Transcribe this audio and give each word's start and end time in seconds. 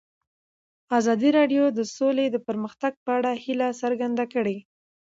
ازادي 0.99 1.29
راډیو 1.37 1.63
د 1.77 1.79
سوله 1.95 2.25
د 2.31 2.37
پرمختګ 2.47 2.93
په 3.05 3.11
اړه 3.17 3.31
هیله 3.43 3.67
څرګنده 3.81 4.25
کړې. 4.33 4.57